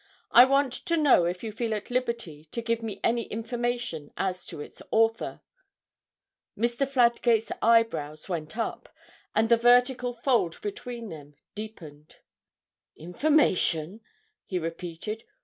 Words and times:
'I 0.31 0.45
want 0.45 0.73
to 0.73 0.97
know 0.97 1.25
if 1.25 1.43
you 1.43 1.51
feel 1.51 1.75
at 1.75 1.91
liberty 1.91 2.45
to 2.45 2.61
give 2.63 2.81
me 2.81 2.99
any 3.03 3.25
information 3.25 4.11
as 4.17 4.47
to 4.47 4.59
its 4.59 4.81
author?' 4.89 5.41
Mr. 6.57 6.87
Fladgate's 6.87 7.51
eyebrows 7.61 8.27
went 8.27 8.57
up, 8.57 8.89
and 9.35 9.47
the 9.47 9.57
vertical 9.57 10.11
fold 10.15 10.59
between 10.63 11.09
them 11.09 11.35
deepened. 11.53 12.15
'Information,' 12.95 14.01
he 14.47 14.57
repeated. 14.57 15.23